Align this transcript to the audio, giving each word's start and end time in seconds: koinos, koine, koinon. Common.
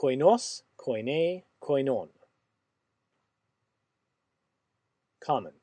koinos, 0.00 0.64
koine, 0.76 1.44
koinon. 1.60 2.08
Common. 5.26 5.59